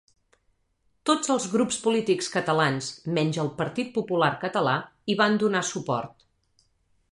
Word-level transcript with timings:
Tots 1.09 1.29
els 1.33 1.43
grups 1.55 1.77
polítics 1.83 2.29
catalans 2.37 2.89
menys 3.19 3.39
el 3.45 3.53
Partit 3.61 3.93
Popular 4.01 4.33
Català 4.47 4.75
hi 5.15 5.19
van 5.23 5.39
donar 5.45 5.65
suport. 5.71 6.29